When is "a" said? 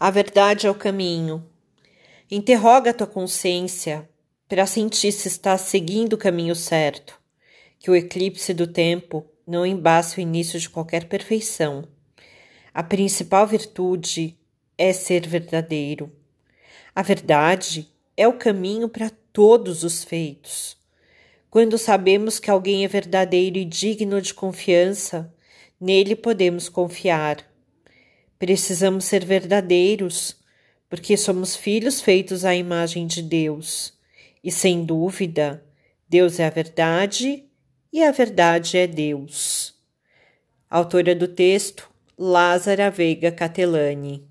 0.00-0.12, 2.92-2.94, 12.72-12.80, 16.94-17.02, 36.46-36.50, 38.02-38.10